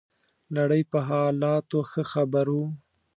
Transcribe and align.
نړۍ 0.55 0.81
په 0.91 0.99
حالاتو 1.07 1.79
ښه 1.91 2.03
خبر 2.11 2.45
وو. 2.55 2.65